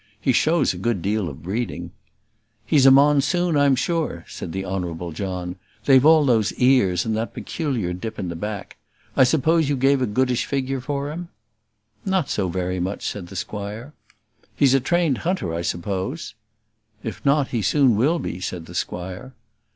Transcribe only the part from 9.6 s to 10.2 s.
you gave a